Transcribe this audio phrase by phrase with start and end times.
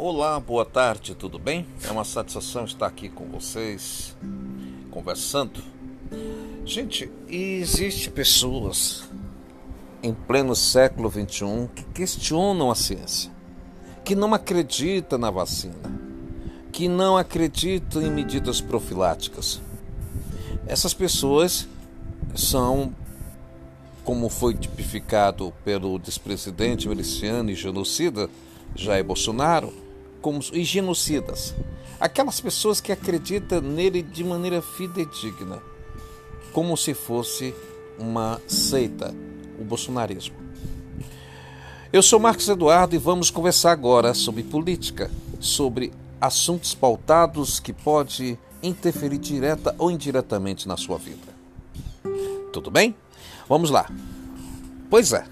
[0.00, 1.66] Olá, boa tarde, tudo bem?
[1.82, 4.16] É uma satisfação estar aqui com vocês,
[4.92, 5.60] conversando.
[6.64, 9.02] Gente, existe pessoas
[10.00, 13.32] em pleno século XXI que questionam a ciência,
[14.04, 15.74] que não acreditam na vacina,
[16.70, 19.60] que não acreditam em medidas profiláticas.
[20.68, 21.66] Essas pessoas
[22.36, 22.94] são,
[24.04, 28.30] como foi tipificado pelo despresidente miliciano e genocida
[28.76, 29.87] Jair Bolsonaro,
[30.20, 31.54] como os genocidas.
[32.00, 35.60] Aquelas pessoas que acreditam nele de maneira fidedigna,
[36.52, 37.54] como se fosse
[37.98, 39.14] uma seita,
[39.58, 40.36] o bolsonarismo.
[41.92, 45.10] Eu sou Marcos Eduardo e vamos conversar agora sobre política,
[45.40, 51.34] sobre assuntos pautados que pode interferir direta ou indiretamente na sua vida.
[52.52, 52.94] Tudo bem?
[53.48, 53.90] Vamos lá.
[54.90, 55.24] Pois é.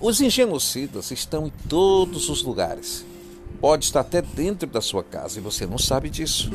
[0.00, 3.04] Os genocidas estão em todos os lugares.
[3.60, 6.50] Pode estar até dentro da sua casa e você não sabe disso.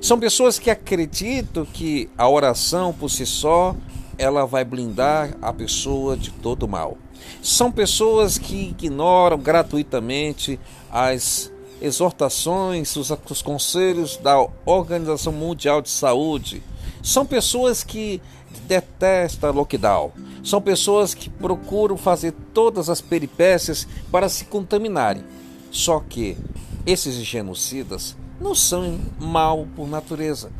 [0.00, 3.76] São pessoas que acreditam que a oração por si só
[4.18, 6.98] ela vai blindar a pessoa de todo mal.
[7.42, 10.58] São pessoas que ignoram gratuitamente
[10.90, 16.62] as exortações, os, os conselhos da Organização Mundial de Saúde.
[17.02, 18.20] São pessoas que
[18.66, 20.12] detestam lockdown.
[20.44, 25.24] São pessoas que procuram fazer todas as peripécias para se contaminarem.
[25.72, 26.36] Só que
[26.84, 30.52] esses genocidas não são mal por natureza.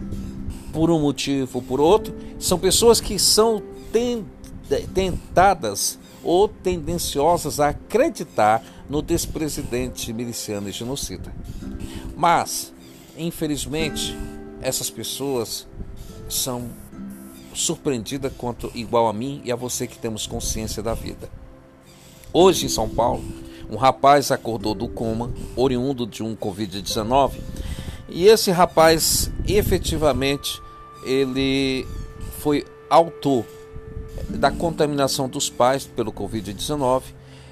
[0.72, 3.62] Por um motivo ou por outro, são pessoas que são
[4.94, 11.30] tentadas ou tendenciosas a acreditar no despresidente miliciano e genocida.
[12.16, 12.72] Mas,
[13.18, 14.16] infelizmente,
[14.62, 15.66] essas pessoas
[16.26, 16.70] são
[17.52, 21.28] surpreendida quanto igual a mim e a você que temos consciência da vida.
[22.32, 23.22] Hoje em São Paulo,
[23.72, 27.32] um rapaz acordou do coma, oriundo de um Covid-19,
[28.08, 30.60] e esse rapaz efetivamente
[31.04, 31.86] ele
[32.38, 33.44] foi autor
[34.28, 37.02] da contaminação dos pais pelo Covid-19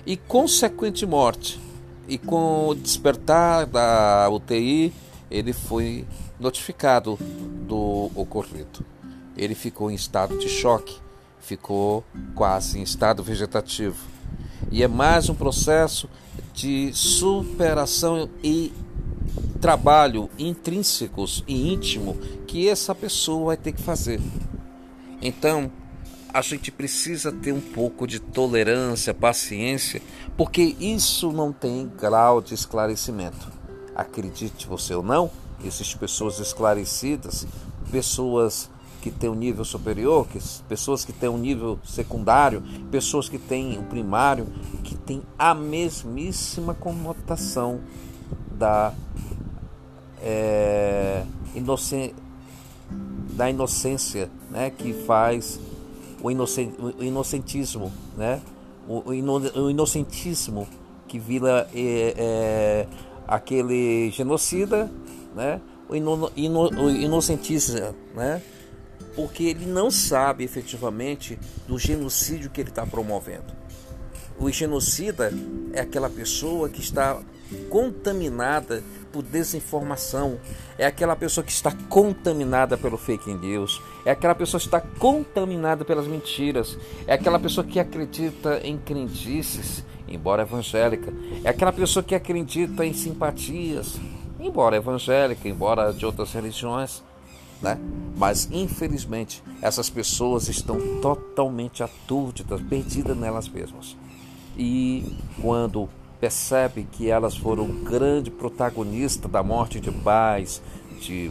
[0.07, 1.59] e consequente morte.
[2.07, 4.93] E com o despertar da UTI,
[5.31, 6.05] ele foi
[6.39, 7.19] notificado
[7.67, 8.85] do ocorrido
[9.41, 10.99] ele ficou em estado de choque,
[11.41, 13.97] ficou quase em estado vegetativo.
[14.71, 16.09] E é mais um processo
[16.55, 18.73] de superação e
[19.61, 22.17] trabalho intrínsecos e íntimo
[22.47, 24.21] que essa pessoa vai ter que fazer.
[25.21, 25.71] Então,
[26.33, 30.01] a gente precisa ter um pouco de tolerância, paciência,
[30.37, 33.51] porque isso não tem grau de esclarecimento.
[33.95, 35.31] Acredite você ou não,
[35.65, 37.47] existem pessoas esclarecidas,
[37.91, 38.71] pessoas
[39.01, 40.39] que têm um nível superior, que,
[40.69, 44.47] pessoas que têm um nível secundário, pessoas que têm o um primário,
[44.85, 47.81] que têm a mesmíssima conotação
[48.53, 48.93] da,
[50.23, 51.25] é,
[51.55, 52.15] inocen,
[53.33, 55.59] da inocência né, que faz
[56.23, 58.41] o, o inocentismo, né,
[58.87, 60.69] o, ino, o inocentismo
[61.09, 62.87] que vira é, é,
[63.27, 64.91] aquele genocida,
[65.35, 68.43] né, o, ino, ino, o né,
[69.15, 73.61] porque ele não sabe efetivamente do genocídio que ele está promovendo.
[74.39, 75.33] O genocida
[75.73, 77.21] é aquela pessoa que está
[77.69, 78.83] contaminada
[79.13, 80.39] por desinformação,
[80.79, 85.85] é aquela pessoa que está contaminada pelo fake news, é aquela pessoa que está contaminada
[85.85, 91.13] pelas mentiras, é aquela pessoa que acredita em crendices, embora evangélica,
[91.45, 94.01] é aquela pessoa que acredita em simpatias,
[94.39, 97.03] embora evangélica, embora de outras religiões
[97.63, 97.79] né?
[98.17, 103.97] Mas infelizmente essas pessoas estão totalmente atúrdidas, perdidas nelas mesmas.
[104.57, 105.89] E quando
[106.21, 110.61] percebe que elas foram o grande protagonista da morte de pais,
[111.01, 111.31] de,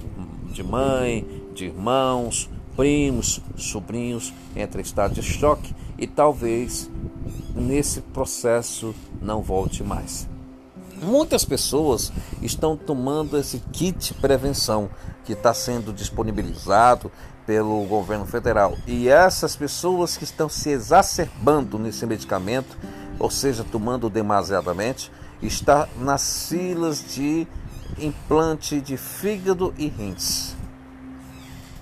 [0.51, 6.89] de mãe, de irmãos, primos, sobrinhos, entra em estado de choque e talvez
[7.53, 10.27] nesse processo não volte mais.
[11.01, 12.11] Muitas pessoas
[12.41, 14.89] estão tomando esse kit prevenção
[15.23, 17.11] que está sendo disponibilizado
[17.45, 18.77] pelo governo federal.
[18.85, 22.77] E essas pessoas que estão se exacerbando nesse medicamento,
[23.17, 25.11] ou seja, tomando demasiadamente,
[25.41, 27.47] está nas filas de
[27.97, 30.55] implante de fígado e rins.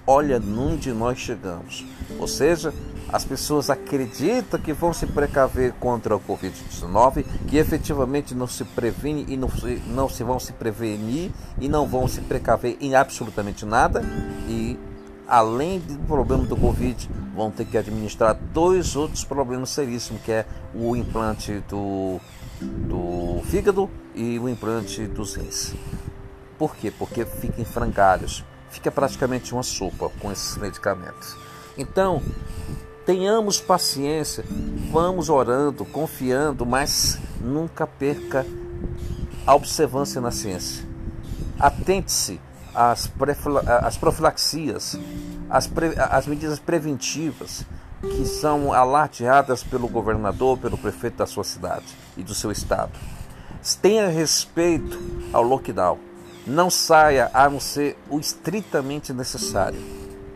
[0.06, 1.84] Olha onde nós chegamos.
[2.18, 2.74] Ou seja,
[3.12, 9.26] as pessoas acreditam que vão se precaver contra o Covid-19, que efetivamente não se previne
[9.28, 13.66] e não se, não se vão se prevenir e não vão se precaver em absolutamente
[13.66, 14.02] nada.
[14.48, 14.78] E
[15.28, 20.46] além do problema do Covid, vão ter que administrar dois outros problemas seríssimos, que é
[20.74, 22.20] o implante do
[22.60, 25.76] do fígado e o implante dos rins.
[26.58, 26.92] Por quê?
[26.92, 31.38] Porque fica em frangalhos, fica praticamente uma sopa com esses medicamentos.
[31.78, 32.22] Então,
[33.08, 34.44] tenhamos paciência,
[34.92, 38.46] vamos orando, confiando, mas nunca perca
[39.46, 40.86] a observância na ciência.
[41.58, 42.38] Atente-se
[42.76, 43.10] às,
[43.82, 45.00] às profilaxias,
[45.50, 47.66] às, pre às medidas preventivas
[48.02, 51.86] que são alardeadas pelo governador, pelo prefeito da sua cidade
[52.18, 52.92] e do seu estado.
[53.82, 55.00] Tenha respeito
[55.32, 55.98] ao lockdown.
[56.46, 59.80] Não saia a não ser o estritamente necessário,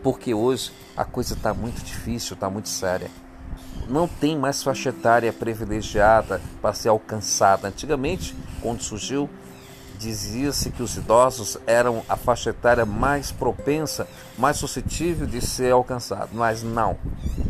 [0.02, 3.10] porque hoje a coisa está muito difícil, está muito séria.
[3.88, 7.68] Não tem mais faixa etária privilegiada para ser alcançada.
[7.68, 9.28] Antigamente, quando surgiu,
[9.98, 14.06] dizia-se que os idosos eram a faixa etária mais propensa,
[14.36, 16.96] mais suscetível de ser alcançada, mas não,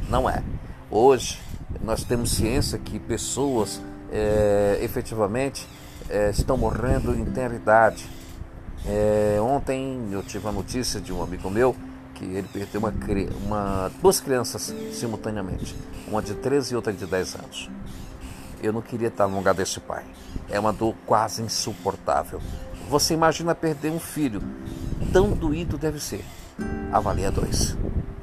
[0.08, 0.43] não é.
[0.90, 1.40] Hoje
[1.82, 5.66] nós temos ciência que pessoas é, efetivamente
[6.08, 8.06] é, estão morrendo em tenra idade.
[8.87, 11.75] É, ontem eu tive a notícia de um amigo meu
[12.22, 12.94] que ele perdeu uma,
[13.44, 15.74] uma, duas crianças simultaneamente,
[16.06, 17.70] uma de 13 e outra de 10 anos.
[18.62, 20.04] Eu não queria estar no lugar desse pai.
[20.48, 22.40] É uma dor quase insuportável.
[22.88, 24.40] Você imagina perder um filho,
[25.12, 26.24] tão doído deve ser.
[26.92, 27.76] Avalia dois.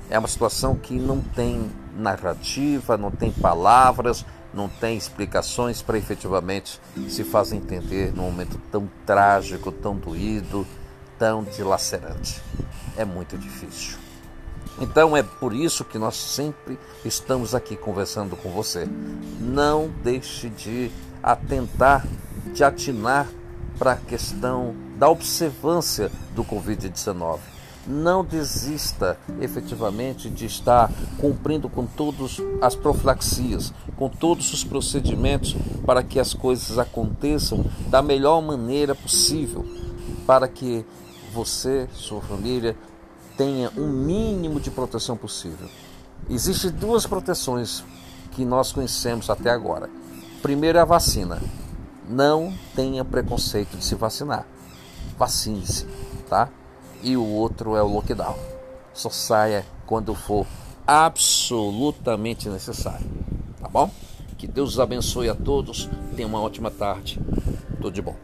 [0.10, 6.80] É uma situação que não tem narrativa, não tem palavras, não tem explicações para efetivamente
[7.10, 10.66] se fazer entender num momento tão trágico, tão doído,
[11.20, 12.42] tão dilacerante.
[12.98, 13.98] É muito difícil.
[14.82, 18.88] Então é por isso que nós sempre estamos aqui conversando com você.
[19.40, 20.90] Não deixe de
[21.22, 22.08] atentar,
[22.54, 23.28] de atinar
[23.78, 27.40] para a questão da observância do Covid-19
[27.90, 35.56] não desista efetivamente de estar cumprindo com todas as profilaxias, com todos os procedimentos
[35.86, 39.66] para que as coisas aconteçam da melhor maneira possível,
[40.28, 40.86] para que
[41.30, 42.76] você, sua família,
[43.38, 45.70] tenha um mínimo de proteção possível.
[46.30, 47.84] Existem duas proteções
[48.32, 49.90] que nós conhecemos até agora.
[50.42, 51.42] Primeiro é a vacina.
[52.08, 54.46] Não tenha preconceito de se vacinar.
[55.18, 55.86] Vacine-se,
[56.30, 56.50] tá?
[57.04, 58.38] e o outro é o lockdown.
[58.94, 60.46] Só saia quando for
[60.86, 63.06] absolutamente necessário.
[63.60, 63.90] Tá bom?
[64.38, 65.90] Que Deus os abençoe a todos.
[66.16, 67.20] Tenha uma ótima tarde.
[67.78, 68.16] Tudo de bom.